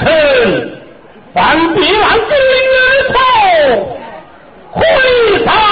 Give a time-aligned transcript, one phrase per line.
[0.00, 0.72] 臣，
[1.34, 2.30] 万必万金
[2.72, 2.78] 而
[3.12, 3.18] 头
[4.72, 4.80] 回
[5.44, 5.65] 答。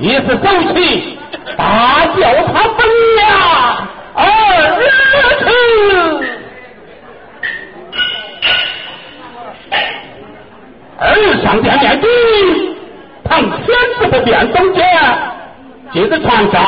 [0.00, 1.18] 一时走起，
[1.56, 2.86] 大叫他本
[3.18, 4.22] 呀，二
[5.40, 5.44] 次。
[11.00, 11.02] 二
[11.42, 12.08] 上殿面君，
[13.24, 13.66] 唐天
[13.98, 14.86] 子不便中间，
[15.92, 16.60] 接着传召，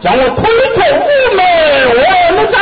[0.00, 0.42] 将我推
[0.74, 1.42] 出午门
[1.94, 2.58] 问斩。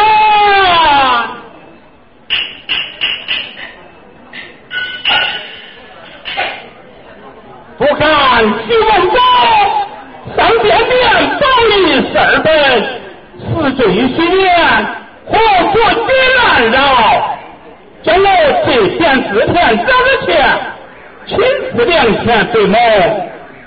[7.79, 9.11] 不敢徐文
[14.19, 14.51] 死罪虚言，
[15.27, 15.33] 何
[15.73, 16.77] 准别难饶？
[18.03, 18.27] 将来
[18.67, 18.67] 这
[18.97, 20.29] 田自田交的钱，
[21.27, 21.39] 亲
[21.77, 22.77] 自粮钱对谋，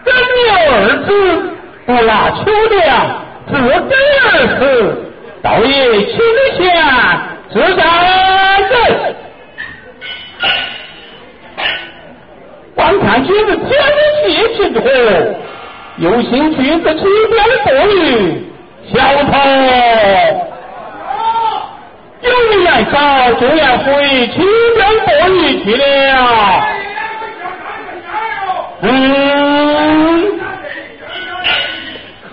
[0.03, 0.13] 真
[0.47, 1.09] 有儿子
[1.85, 2.89] 不拿秋粮，
[3.47, 3.51] 自
[3.87, 4.27] 给儿
[4.59, 4.61] 死，
[5.41, 6.61] 倒也亲的钱，
[7.49, 7.81] 自在。
[12.75, 14.85] 观看君子天的血气之后，
[15.97, 17.35] 有心君子起边
[17.65, 18.45] 多语，
[18.93, 19.31] 小头。
[22.21, 22.29] 有
[22.61, 24.45] 言少，就要回，清
[24.77, 25.81] 江过一去了。
[28.83, 30.39] 嗯，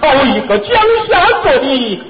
[0.00, 0.68] 好一个江
[1.08, 2.00] 夏做的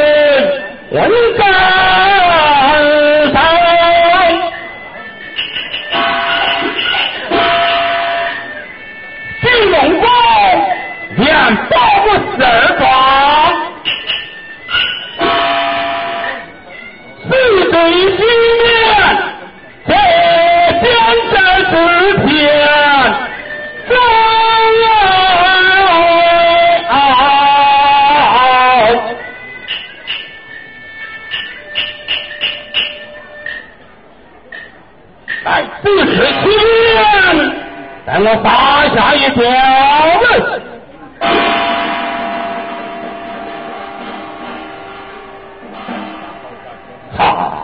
[0.91, 1.80] 门问斩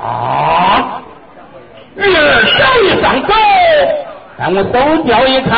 [0.08, 1.02] 啊！
[1.98, 3.34] 鱼儿小一上走，
[4.38, 5.52] 让我手钓一趟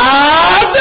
[0.73, 0.75] 子。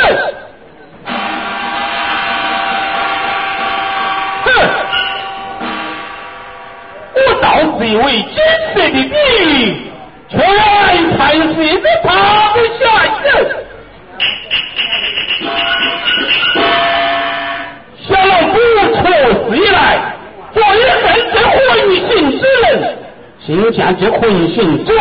[23.71, 24.93] 心见这混行者，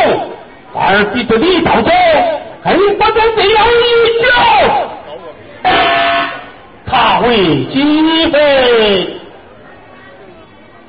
[0.73, 1.89] 而比这李道者
[2.63, 3.79] 恨不得这样一
[4.21, 4.27] 脚，
[6.85, 8.37] 他会几分？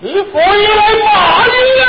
[0.00, 1.86] 你父爷来骂你呀！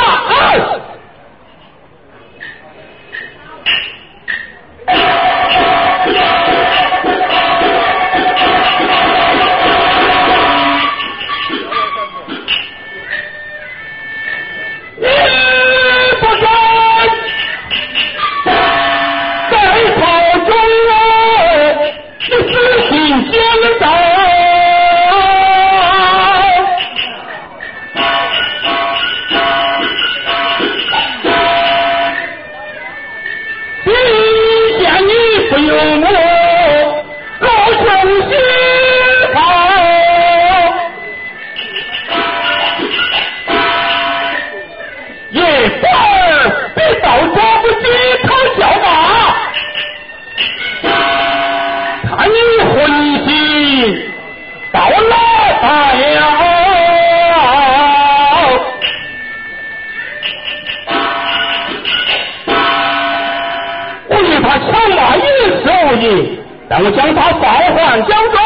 [66.81, 68.37] 我将他放还江中，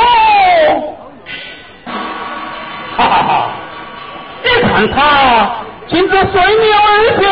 [2.97, 3.49] 哈哈哈！
[4.43, 4.97] 你看他
[5.87, 6.81] 竟是随你而
[7.21, 7.23] 下，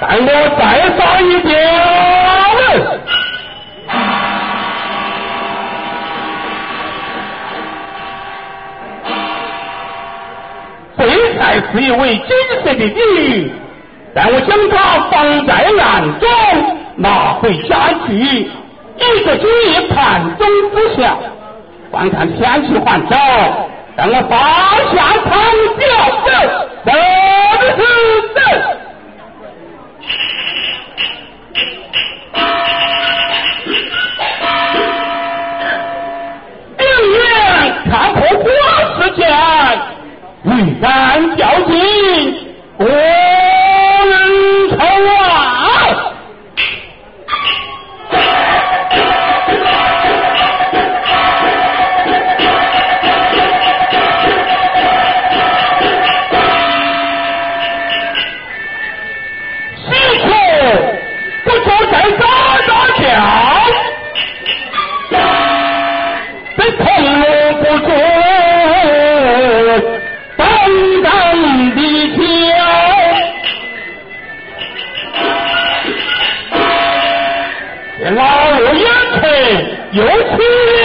[0.00, 0.28] 待我
[0.58, 0.60] 再
[0.98, 1.50] 杀一条。
[10.98, 11.00] 这
[11.38, 11.40] 才
[11.72, 12.28] 是一位金
[12.62, 13.52] 色的女。
[14.16, 16.26] 待我将他放在案中，
[16.96, 21.14] 拿回家去，一个主意盘中之下，
[21.90, 23.14] 观看天气还早，
[23.94, 25.30] 让我发下堂
[25.76, 25.86] 表
[26.24, 26.30] 子，
[26.86, 26.88] 真
[27.76, 27.78] 是
[28.34, 28.36] 真。
[36.78, 36.82] 明
[37.12, 37.20] 年
[37.90, 38.48] 看破国
[38.96, 39.20] 事前，
[40.44, 40.48] 欲
[40.80, 41.44] 干交
[80.38, 80.75] Woo!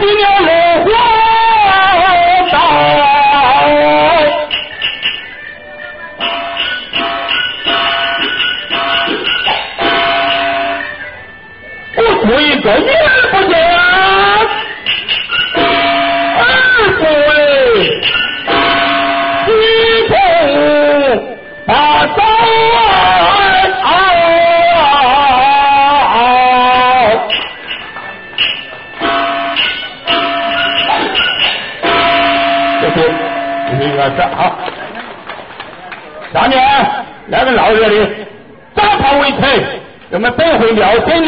[0.00, 0.27] tiene
[41.00, 41.24] 进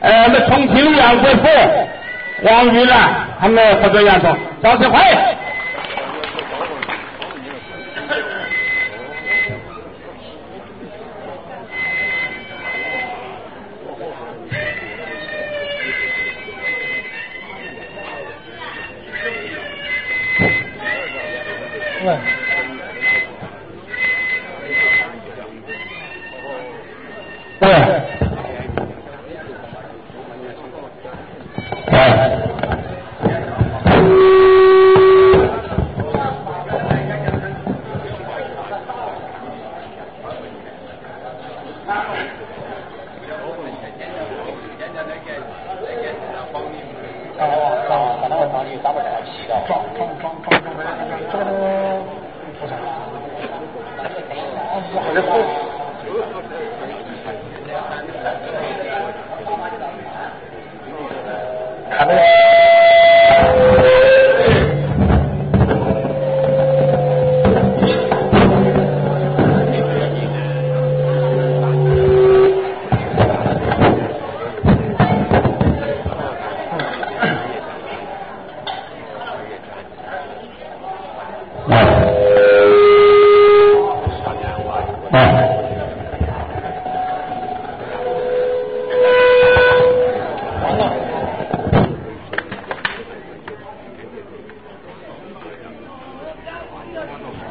[0.00, 3.02] 我们重庆的杨师傅、黄玉兰
[3.40, 3.76] 和我们。
[3.76, 4.98] 合作员说：“赵世辉，
[48.82, 48.94] 撞
[49.66, 50.66] 撞撞撞撞撞
[51.30, 51.34] 撞！
[52.60, 52.72] 多少？
[52.74, 52.78] 啊，
[54.94, 56.52] 好嘞，好嘞，好的。
[61.90, 62.43] 看嘞。